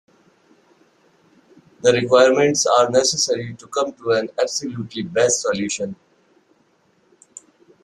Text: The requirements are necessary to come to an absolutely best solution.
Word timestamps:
The 1.83 1.93
requirements 1.93 2.65
are 2.65 2.89
necessary 2.89 3.53
to 3.53 3.67
come 3.67 3.93
to 3.93 4.13
an 4.13 4.29
absolutely 4.41 5.03
best 5.03 5.41
solution. 5.41 5.95